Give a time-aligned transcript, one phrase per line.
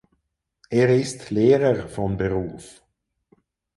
[0.71, 2.81] Er ist Lehrer von Beruf.